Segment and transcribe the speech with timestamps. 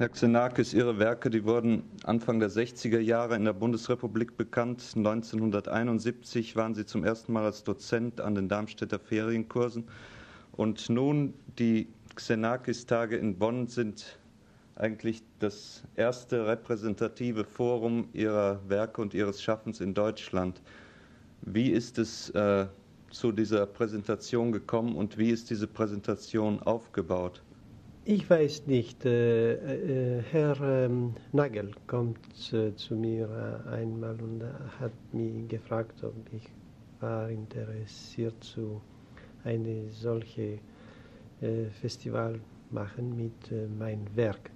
[0.00, 4.94] Herr Xenakis, Ihre Werke, die wurden Anfang der 60er Jahre in der Bundesrepublik bekannt.
[4.96, 9.84] 1971 waren Sie zum ersten Mal als Dozent an den Darmstädter Ferienkursen.
[10.52, 14.18] Und nun, die Xenakis-Tage in Bonn sind
[14.74, 20.62] eigentlich das erste repräsentative Forum Ihrer Werke und Ihres Schaffens in Deutschland.
[21.42, 22.64] Wie ist es äh,
[23.10, 27.42] zu dieser Präsentation gekommen und wie ist diese Präsentation aufgebaut?
[28.12, 29.04] Ich weiß nicht.
[29.04, 32.18] Äh, äh, Herr ähm, Nagel kommt
[32.52, 34.42] äh, zu mir einmal und
[34.80, 36.42] hat mich gefragt, ob ich
[36.98, 38.80] war interessiert zu
[39.44, 40.58] eine solche
[41.80, 44.50] Festival machen mit meinem Werk.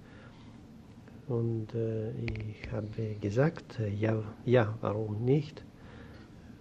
[1.27, 5.65] Und ich habe gesagt, ja, ja, warum nicht?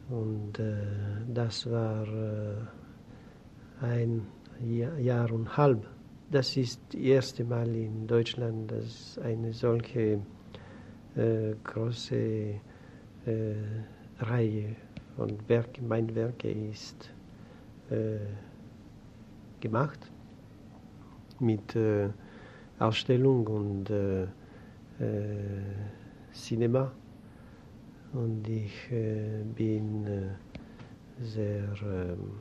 [0.09, 0.59] Und
[1.29, 2.07] das war
[3.83, 4.27] ein
[5.01, 5.87] Jahr und halb
[6.35, 10.19] das ist das erste Mal in Deutschland, dass eine solche
[11.15, 12.61] äh, große äh,
[14.19, 14.75] Reihe
[15.15, 17.09] von Werken, mein Werke ist
[17.89, 18.17] äh,
[19.61, 20.01] gemacht
[21.39, 22.09] mit äh,
[22.81, 24.27] Ausstellung und äh, äh,
[26.33, 26.91] Cinema.
[28.13, 28.89] Und ich
[29.57, 30.31] bin
[31.21, 32.41] sehr ähm,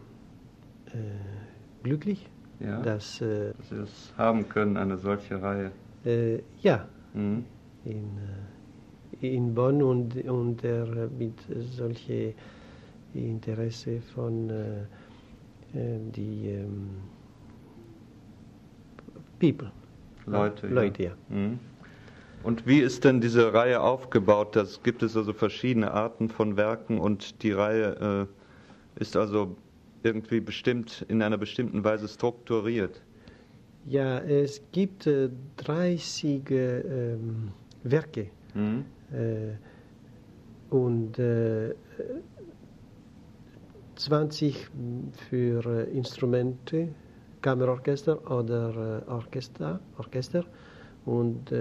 [1.83, 2.27] glücklich
[2.59, 5.71] ja, dass, äh, dass Sie das haben können, eine solche Reihe.
[6.05, 7.45] Äh, ja, mhm.
[7.85, 8.17] in,
[9.21, 11.39] äh, in Bonn und, und er mit
[11.77, 12.33] solche
[13.13, 14.81] Interesse von äh,
[15.73, 16.89] äh die ähm,
[19.39, 19.71] People.
[20.25, 20.67] Leute.
[20.67, 21.09] Leute, ja.
[21.09, 21.35] ja.
[21.35, 21.59] Mhm.
[22.43, 24.55] Und wie ist denn diese Reihe aufgebaut?
[24.55, 28.27] Das gibt es also verschiedene Arten von Werken und die Reihe
[28.97, 29.55] äh, ist also
[30.05, 33.01] irgendwie bestimmt in einer bestimmten Weise strukturiert?
[33.85, 37.17] Ja, es gibt äh, 30 äh,
[37.83, 38.85] Werke mhm.
[39.11, 39.57] äh,
[40.73, 41.19] und
[43.95, 44.59] 20 äh,
[45.29, 46.89] für äh, Instrumente,
[47.41, 50.45] Kammerorchester oder äh, Orchester, Orchester
[51.05, 51.53] und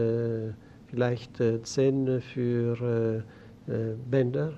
[0.86, 3.24] vielleicht 10 für
[4.08, 4.52] Bänder,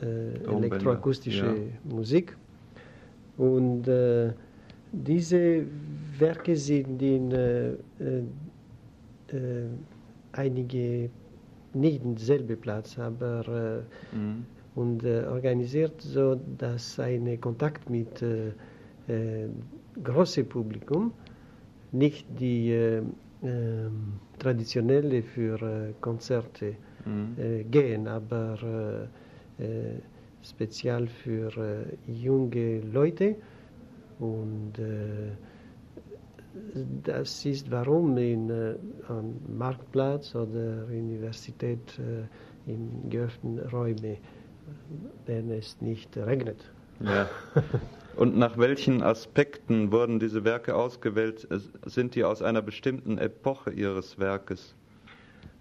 [0.00, 1.94] elektroakustische ja.
[1.94, 2.34] Musik
[3.40, 4.32] und äh,
[4.92, 5.64] diese
[6.18, 8.24] Werke sind in äh, äh,
[9.32, 9.66] äh
[10.32, 11.08] einige
[11.72, 14.44] nicht denselben Platz, aber äh, mhm.
[14.74, 18.52] und äh, organisiert so, dass ein Kontakt mit äh,
[20.04, 21.12] großem Publikum,
[21.92, 23.14] nicht die ähm,
[24.38, 27.70] traditionelle für Konzerte mhm.
[27.70, 29.08] gehen, aber
[30.42, 33.36] speziell für äh, junge Leute
[34.18, 35.32] und äh,
[37.04, 38.74] das ist warum in, äh,
[39.08, 44.16] am Marktplatz oder Universität äh, in geöffneten Räumen,
[45.26, 46.70] wenn es nicht regnet.
[47.00, 47.28] Ja.
[48.16, 51.48] Und nach welchen Aspekten wurden diese Werke ausgewählt?
[51.86, 54.74] Sind die aus einer bestimmten Epoche Ihres Werkes?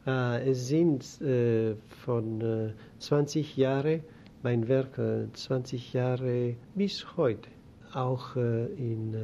[0.06, 4.02] Äh, es sind äh, von 20 Jahren
[4.44, 5.00] mein Werk
[5.34, 7.50] 20 Jahre bis heute,
[7.94, 9.18] auch äh, in äh,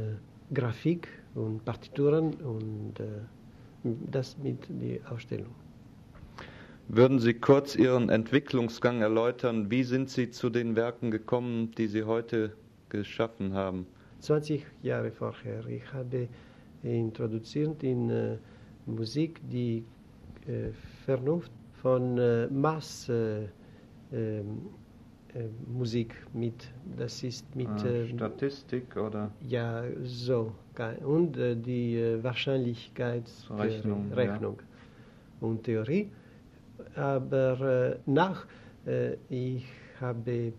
[0.54, 3.06] Grafik und Partituren und äh,
[4.12, 5.54] das mit der Ausstellung.
[6.88, 9.72] Würden Sie kurz Ihren Entwicklungsgang erläutern?
[9.72, 12.52] Wie sind Sie zu den Werken gekommen, die Sie heute
[12.90, 13.88] geschaffen haben?
[14.20, 15.66] 20 Jahre vorher.
[15.68, 16.28] Ich habe
[16.84, 18.38] introduziert in äh,
[18.86, 19.84] Musik die
[20.48, 20.72] äh,
[21.06, 23.48] Vernunft von äh, Mass ähm,
[24.12, 24.42] äh,
[25.68, 26.72] Musik mit.
[26.98, 29.32] Das ist mit ah, äh, Statistik oder?
[29.42, 30.52] Ja, so.
[31.06, 35.48] Und äh, die äh, Wahrscheinlichkeitsrechnung Rechnung ja.
[35.48, 36.10] und Theorie.
[36.96, 38.46] Aber äh, nach,
[38.86, 39.66] äh, ich
[40.00, 40.54] habe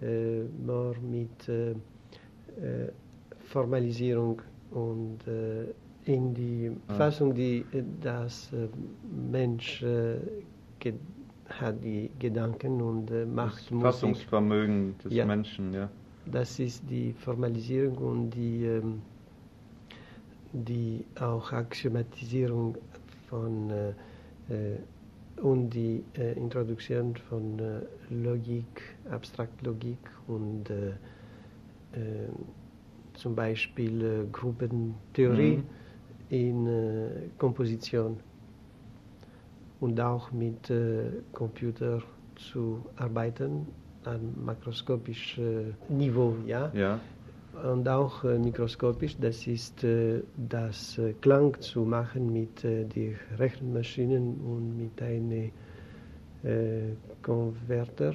[0.00, 1.52] mehr mit
[3.44, 5.18] Formalisierung und
[6.06, 6.94] in die ah.
[6.94, 7.66] Fassung, die
[8.00, 8.50] das
[9.30, 9.84] Mensch
[11.58, 15.88] hat die Gedanken und äh, macht das Fassungsvermögen des ja, Menschen, ja.
[16.26, 19.02] Das ist die Formalisierung und die, ähm,
[20.52, 22.76] die auch Axiomatisierung
[23.28, 23.90] von äh,
[24.52, 24.78] äh
[25.40, 27.80] und die äh, Introduktion von äh,
[28.10, 30.92] Logik, Abstraktlogik und äh,
[33.14, 35.64] zum Beispiel Gruppentheorie mhm.
[36.28, 36.68] in
[37.36, 38.20] Komposition
[39.80, 42.02] und auch mit äh, Computer
[42.36, 43.66] zu arbeiten,
[44.04, 46.70] an makroskopischem Niveau, ja.
[46.74, 46.98] ja.
[47.70, 49.16] und auch äh, mikroskopisch.
[49.20, 55.50] Das ist äh, das äh, Klang zu machen mit äh, den Rechenmaschinen und mit einem
[56.42, 58.14] äh, Konverter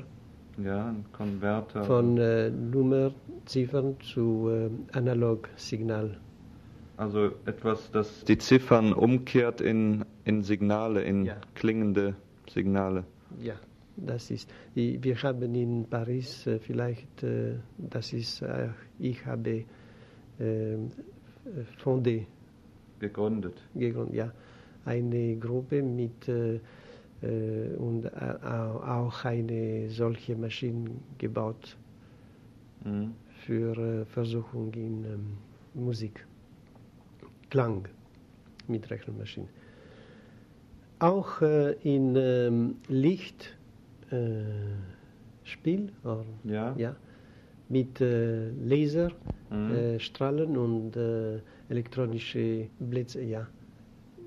[0.64, 1.84] Ja, ein Konverter.
[1.84, 6.18] von äh, Nummerziffern zu äh, Analogsignal.
[6.98, 11.36] Also etwas, das die Ziffern umkehrt in, in Signale, in Ja.
[11.54, 12.16] klingende
[12.50, 13.04] Signale.
[13.42, 13.56] Ja,
[13.98, 14.50] das ist.
[14.74, 18.70] Wir haben in Paris äh, vielleicht, äh, das ist, äh,
[19.00, 19.64] ich habe
[20.40, 20.78] äh,
[21.84, 22.26] fondé,
[23.00, 23.62] Gegründet.
[23.76, 24.32] gegründet, ja,
[24.86, 26.60] eine Gruppe mit äh,
[27.78, 28.10] und äh,
[28.44, 31.76] au- auch eine solche Maschine gebaut
[32.86, 33.14] Mhm.
[33.46, 35.38] für äh, Versuchung in ähm,
[35.74, 36.26] Musik,
[37.56, 37.88] Klang
[38.68, 39.48] mit Rechenmaschinen.
[41.00, 43.54] Auch äh, in ähm, Lichtspiel
[46.04, 46.76] äh, Ja.
[46.78, 46.96] ja,
[47.70, 49.12] mit äh, Laser,
[49.52, 49.72] Mhm.
[49.72, 50.00] äh,
[50.58, 53.48] und äh, elektronische Blitze, ja.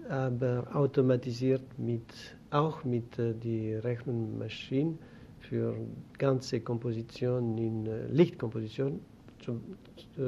[0.08, 2.10] Aber automatisiert mit,
[2.50, 4.94] auch mit äh, die Rechenmaschine
[5.40, 5.74] für
[6.16, 9.00] ganze Komposition in äh, Lichtkomposition
[9.44, 9.60] zu-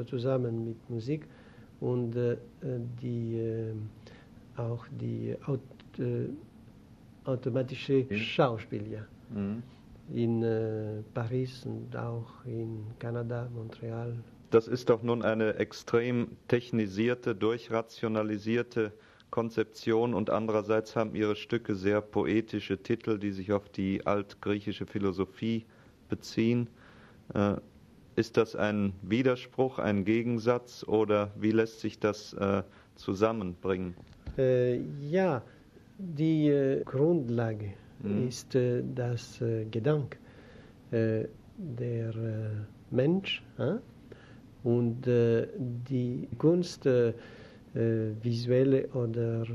[0.05, 1.25] zusammen mit Musik
[1.81, 2.37] und äh,
[3.01, 3.73] die äh,
[4.57, 5.59] auch die Aut,
[5.99, 6.29] äh,
[7.25, 8.17] automatische Ja.
[8.17, 9.63] Schauspiel, ja Mhm.
[10.13, 10.43] in
[11.13, 14.13] Paris und auch in Kanada, Montreal.
[14.49, 18.91] Das ist doch nun eine extrem technisierte, durchrationalisierte
[19.29, 25.65] Konzeption und andererseits haben ihre Stücke sehr poetische Titel, die sich auf die altgriechische Philosophie
[26.09, 26.67] beziehen.
[28.15, 32.63] Ist das ein Widerspruch, ein Gegensatz oder wie lässt sich das äh,
[32.95, 33.95] zusammenbringen?
[34.37, 35.41] Äh, ja,
[35.97, 37.73] die äh, Grundlage
[38.03, 38.27] Mhm.
[38.27, 40.17] ist äh, das äh, Gedanke.
[40.91, 41.25] Äh,
[41.57, 42.13] der
[42.89, 43.43] Mensch
[44.63, 46.85] und die Kunst,
[47.75, 49.45] visuelle oder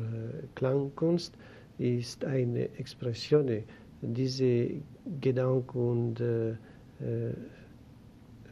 [0.54, 1.34] Klangkunst,
[1.78, 3.64] ist eine Expression.
[4.02, 4.68] Diese
[5.20, 6.22] Gedanke und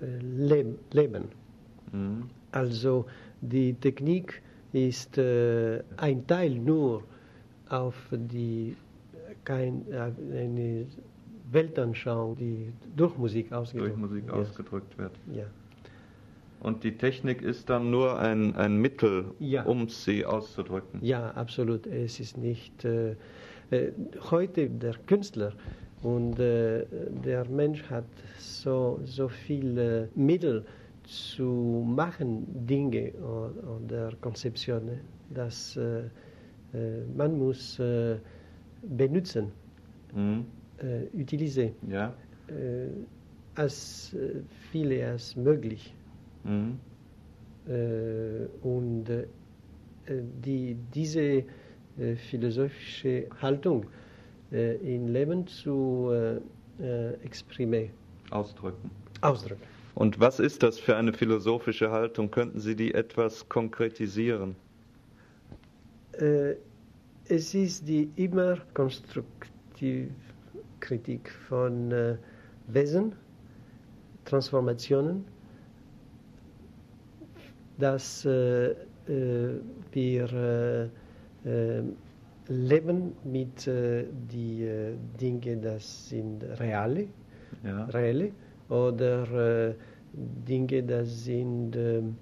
[0.00, 1.24] Leben.
[1.92, 2.24] Mhm.
[2.52, 3.06] Also
[3.40, 4.42] die Technik
[4.72, 7.02] ist äh, ein Teil nur
[7.68, 8.76] auf die
[9.44, 10.86] kein, äh, eine
[11.50, 14.32] Weltanschauung, die durch Musik ausgedrückt Durch Musik ja.
[14.32, 15.12] ausgedrückt wird.
[15.32, 15.44] Ja.
[16.60, 19.64] Und die Technik ist dann nur ein, ein Mittel, Ja.
[19.64, 21.00] um sie auszudrücken.
[21.04, 21.86] ja, absolut.
[21.86, 23.16] Es ist nicht äh,
[23.70, 23.92] äh,
[24.30, 25.52] heute der Künstler
[26.04, 26.86] und äh,
[27.24, 28.06] der Mensch hat
[28.38, 30.64] so, so viele Mittel
[31.04, 33.12] zu machen, Dinge
[33.78, 36.04] oder Konzeptionen, dass äh,
[36.74, 38.16] äh, man muss äh,
[38.82, 39.52] benutzen,
[40.14, 40.46] Mhm.
[40.78, 42.14] äh, utiliser, Ja.
[42.48, 42.88] äh,
[43.56, 45.94] als äh, viele als möglich.
[46.44, 46.78] Mhm.
[48.62, 49.06] Und
[50.08, 51.44] die, diese
[52.16, 53.86] philosophische Haltung
[54.54, 56.36] äh, im Leben zu äh,
[56.80, 57.88] äh, exprimer,
[58.30, 58.88] Ausdrücken.
[59.20, 59.60] ausdrücken.
[59.96, 62.30] Und was ist das für eine philosophische Haltung?
[62.30, 64.54] Könnten Sie die etwas konkretisieren?
[67.28, 70.08] Es ist die immer konstruktive
[70.80, 71.92] Kritik von
[72.68, 73.12] Wesen,
[74.24, 75.24] Transformationen,
[77.78, 78.76] dass wir
[82.48, 87.08] leben mit äh, die äh, Dinge, das sind reale,
[87.64, 87.84] Ja.
[87.86, 88.30] reelle
[88.68, 89.74] oder äh,
[90.12, 92.16] Dinge, das sind ähm,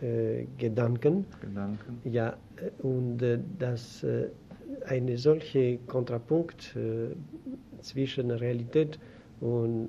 [0.00, 1.26] äh, Gedanken.
[1.40, 2.00] Gedanken.
[2.04, 4.28] Ja, äh, und äh, dass äh,
[4.86, 7.14] eine solche Kontrapunkt äh,
[7.82, 8.98] zwischen Realität
[9.40, 9.88] und,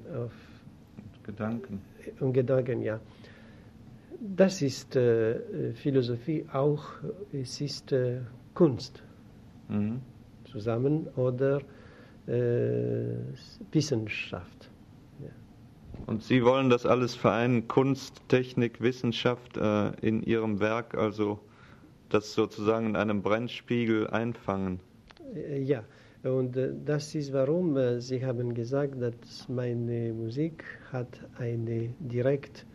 [1.24, 1.82] Gedanken.
[2.20, 3.00] und Gedanken, ja.
[4.38, 4.98] Das ist
[5.74, 6.84] Philosophie auch,
[7.34, 7.94] es ist
[8.54, 9.04] Kunst
[9.72, 10.02] Mhm.
[10.44, 11.62] zusammen oder
[12.28, 13.16] äh,
[13.72, 14.70] Wissenschaft.
[16.08, 21.40] Und Sie wollen das alles vereinen, Kunst, Technik, Wissenschaft äh, in Ihrem Werk, also
[22.10, 24.80] das sozusagen in einem Brennspiegel einfangen.
[25.36, 25.84] Äh, Ja,
[26.24, 32.66] und äh, das ist warum äh, Sie haben gesagt, dass meine Musik hat eine direkt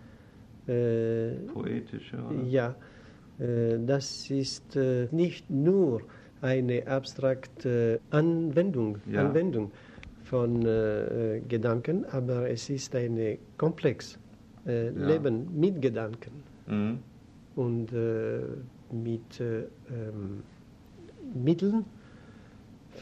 [0.67, 2.43] äh, Poetische, oder?
[2.49, 2.75] Ja,
[3.39, 6.01] äh, das ist äh, nicht nur
[6.43, 9.27] eine abstrakte Anwendung, Ja.
[9.27, 9.71] Anwendung
[10.25, 14.19] von äh, Gedanken, aber es ist ein komplex
[14.67, 15.07] äh, Ja.
[15.07, 16.33] Leben mit Gedanken
[16.67, 16.99] Mhm.
[17.55, 18.41] und äh,
[18.93, 20.43] mit äh, ähm,
[21.35, 21.85] Mitteln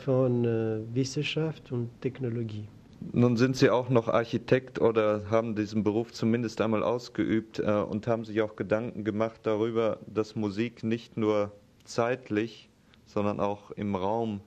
[0.05, 2.67] von äh, Wissenschaft und Technologie.
[3.13, 8.07] Nun sind Sie auch noch Architekt oder haben diesen Beruf zumindest einmal ausgeübt äh, und
[8.07, 11.53] haben sich auch Gedanken gemacht darüber, dass Musik nicht nur
[11.85, 12.71] zeitlich,
[13.07, 14.41] sondern auch im Raum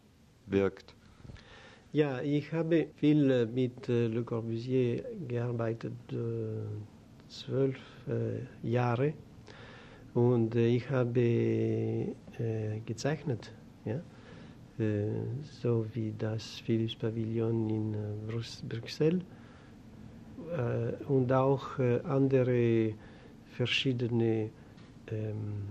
[0.47, 0.97] wirkt.
[1.93, 6.15] Ja, ich habe viel äh, mit äh, Le Corbusier gearbeitet, äh,
[7.29, 7.77] zwölf
[8.63, 9.13] Jahre.
[10.13, 12.15] Und ich habe
[12.85, 13.51] gezeichnet,
[13.83, 13.99] ja?
[15.43, 17.95] so wie das Philips Pavillon in
[18.25, 19.21] Brüssel
[21.09, 22.93] und auch andere
[23.51, 24.49] verschiedene
[25.11, 25.67] ähm,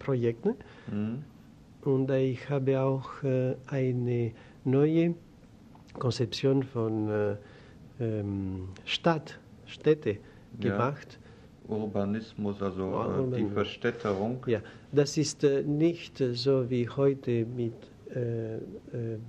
[0.00, 0.56] Projekte.
[0.90, 1.22] Mhm.
[1.86, 3.22] Und ich habe auch
[3.68, 4.32] eine
[4.64, 5.14] neue
[5.98, 7.36] Konzeption von äh,
[8.00, 10.18] ähm, Stadt, Städte
[10.58, 11.18] gemacht.
[11.68, 11.76] Ja.
[11.76, 13.36] Urbanismus, also Urbanismus.
[13.36, 14.44] die Verstädterung.
[14.46, 14.60] Ja,
[14.92, 17.74] das ist äh, nicht so wie heute mit
[18.14, 18.60] äh, äh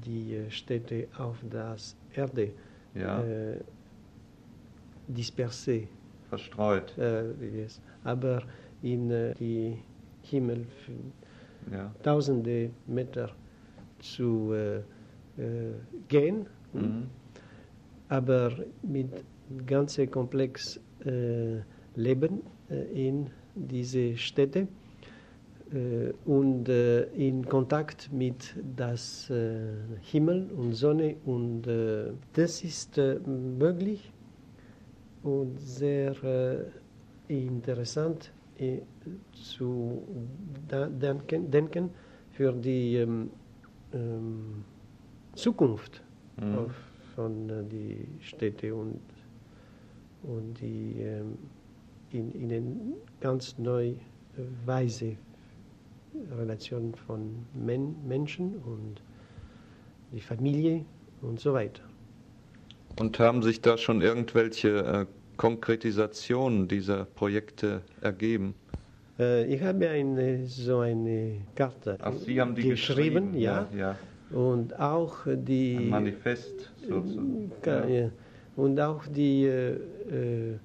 [0.05, 1.75] die Städte auf der
[2.13, 2.51] Erde
[2.93, 3.23] ja.
[3.23, 3.57] äh,
[5.07, 5.87] dispersé.
[6.29, 6.93] Verstreut.
[6.97, 7.79] Yes.
[8.03, 8.43] Aber
[8.81, 9.77] in die
[10.23, 10.65] Himmel
[11.71, 11.91] ja.
[12.03, 13.31] tausende Meter
[13.99, 14.53] zu
[15.37, 15.73] äh,
[16.07, 17.03] gehen, mhm.
[18.09, 19.07] aber mit
[19.67, 21.59] ganz komplex äh,
[21.95, 24.67] Leben äh, in diese Städte
[26.23, 29.29] und in Kontakt mit das
[30.01, 31.63] Himmel und Sonne und
[32.33, 32.95] das ist
[33.25, 34.13] möglich
[35.23, 36.15] und sehr
[37.27, 38.31] interessant
[39.33, 40.01] zu
[41.31, 41.89] denken,
[42.31, 43.29] für die ähm,
[43.93, 44.63] ähm,
[45.35, 46.03] Zukunft
[46.39, 46.57] mhm.
[46.57, 46.71] auf,
[47.15, 48.99] von äh, die Städte und,
[50.23, 51.37] und die ähm,
[52.11, 52.63] in, in eine
[53.19, 53.95] ganz neue
[54.65, 55.17] Weise
[56.37, 59.01] Relation von Men Menschen und
[60.11, 60.85] die Familie
[61.21, 61.83] und so weiter.
[62.99, 65.05] Und haben sich da schon irgendwelche äh,
[65.37, 68.55] Konkretisationen dieser Projekte ergeben?
[69.19, 73.67] Äh, ich habe eine, so eine Karte Ach, Sie haben die geschrieben, geschrieben ja.
[73.77, 73.95] ja.
[74.31, 75.77] Und auch die.
[75.77, 77.51] Ein Manifest sozusagen.
[77.63, 78.09] Ja.
[78.55, 80.57] Und auch die äh, äh,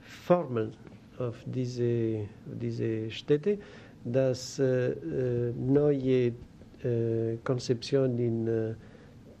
[0.00, 0.72] Formel
[1.18, 2.26] auf diese,
[2.60, 3.58] diese Städte,
[4.04, 6.32] dass äh, äh neue
[6.84, 8.74] äh, Konzeption in äh,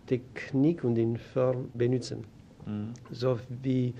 [0.06, 2.24] Technik und in Form benutzen.
[2.66, 2.94] Mhm.
[3.10, 3.92] So wie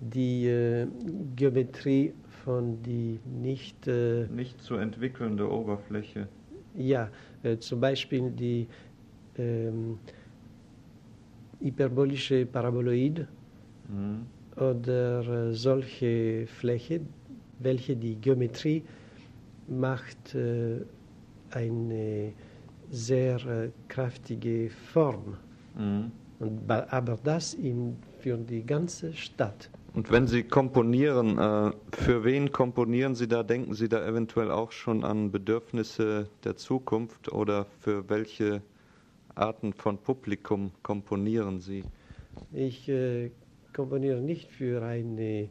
[0.00, 0.86] die äh,
[1.36, 2.12] Geometrie
[2.44, 3.86] von die nicht.
[4.34, 6.26] nicht zu entwickelnde Oberfläche.
[6.74, 7.10] Ja,
[7.58, 8.66] zum Beispiel die
[9.36, 9.98] ähm,
[11.60, 13.26] hyperbolische Paraboloid
[13.88, 14.26] mhm.
[14.56, 17.00] oder äh, solche Fläche,
[17.58, 18.82] welche die Geometrie
[19.68, 20.80] macht äh,
[21.50, 22.32] eine
[22.90, 25.36] sehr äh, kräftige Form.
[25.76, 26.10] Mhm.
[26.38, 29.68] Und, aber das in, für die ganze Stadt.
[29.92, 33.42] Und wenn Sie komponieren, äh, für wen komponieren Sie da?
[33.42, 38.62] Denken Sie da eventuell auch schon an Bedürfnisse der Zukunft oder für welche
[39.34, 41.84] Arten von Publikum komponieren Sie?
[42.52, 43.30] Ich äh,
[43.72, 45.48] komponiere nicht für ein äh,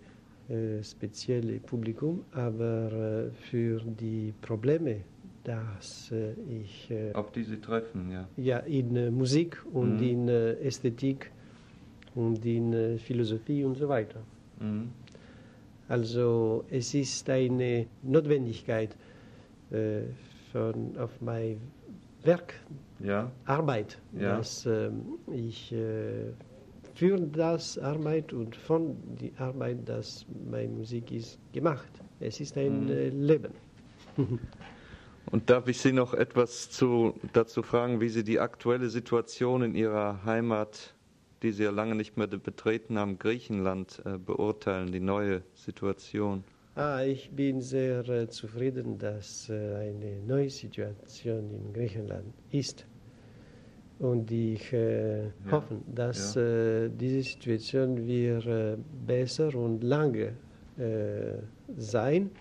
[0.84, 5.02] spezielles Publikum, aber äh, für die Probleme,
[5.44, 6.90] dass äh, ich.
[6.90, 8.28] Äh, Auf die Sie treffen, ja.
[8.38, 10.04] Ja, in äh, Musik und mhm.
[10.04, 11.32] in Ästhetik
[12.16, 14.22] und in Philosophie und so weiter.
[14.60, 14.90] Mhm.
[15.88, 18.96] Also es ist eine Notwendigkeit
[20.52, 21.60] von, auf mein
[22.24, 22.54] Werk
[23.00, 23.32] ja.
[23.46, 23.98] Arbeit.
[24.14, 24.38] Ja.
[24.38, 24.90] Dass, äh,
[25.32, 26.34] ich äh,
[26.96, 31.90] für das Arbeit und von die Arbeit, dass meine Musik ist, gemacht.
[32.20, 32.92] Es ist ein mhm.
[32.92, 33.54] äh, Leben.
[35.32, 39.76] Und darf ich Sie noch etwas zu, dazu fragen, wie Sie die aktuelle Situation in
[39.76, 40.96] Ihrer Heimat,
[41.42, 46.44] die Sie ja lange nicht mehr betreten haben, Griechenland, äh, beurteilen, die neue Situation?
[46.76, 52.86] Ah, ich bin sehr äh, zufrieden, dass äh, eine neue Situation in Griechenland ist.
[54.00, 55.30] Und ich äh, ja.
[55.52, 56.42] hoffe, dass ja.
[56.42, 60.34] äh, diese Situation wird äh, besser und lange
[61.76, 62.32] sein.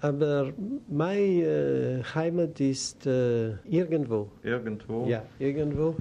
[0.00, 0.54] Aber
[0.88, 4.30] meine Heimat ist irgendwo.
[4.42, 5.06] Irgendwo?
[5.06, 5.94] Ja, irgendwo.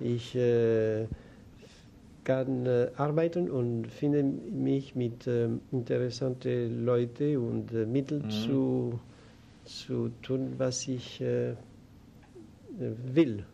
[0.00, 0.36] Ich
[2.24, 8.30] kann äh, arbeiten und finde mich mit äh, interessanten Leuten und äh, Mitteln mhm.
[8.30, 9.00] zu,
[9.64, 11.54] zu tun, was ich äh,
[12.78, 13.44] will.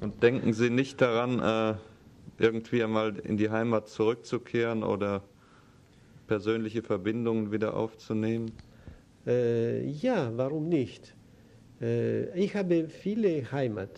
[0.00, 1.76] Und denken Sie nicht daran, äh,
[2.38, 5.22] irgendwie einmal in die Heimat zurückzukehren oder
[6.26, 8.50] persönliche Verbindungen wieder aufzunehmen?
[9.26, 11.14] Äh, ja, warum nicht?
[11.80, 13.90] ich habe viele Heimat.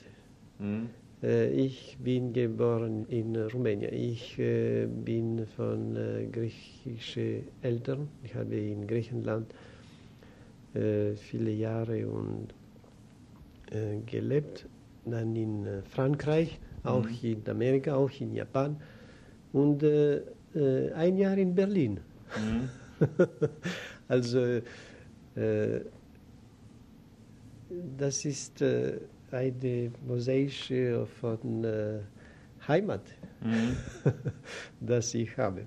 [0.58, 0.88] Mhm.
[1.22, 3.92] Ich bin geboren in Rumänien.
[3.92, 8.08] Ich äh, bin von äh, griechischen Eltern.
[8.22, 9.52] Ich habe in Griechenland
[11.16, 12.48] viele Jahre und,
[14.04, 14.66] gelebt.
[15.06, 17.18] Dann in Frankreich, auch mhm.
[17.22, 18.76] in Amerika, auch in Japan
[19.54, 21.98] und ein Jahr in Berlin.
[22.36, 22.68] Mhm.
[24.08, 24.60] also
[27.96, 28.62] das ist
[29.36, 32.00] eine mosaische von äh,
[32.66, 33.02] Heimat,
[33.42, 33.76] mhm.
[34.80, 35.66] das ich habe.